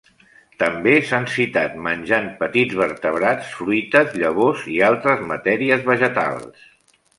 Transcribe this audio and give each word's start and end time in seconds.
També 0.61 0.93
s'han 1.09 1.27
citat 1.33 1.75
menjant 1.87 2.31
petits 2.39 2.79
vertebrats, 2.81 3.53
fruites, 3.59 4.19
llavors 4.25 4.67
i 4.79 4.81
altres 4.91 5.25
matèries 5.35 5.89
vegetals. 5.95 6.69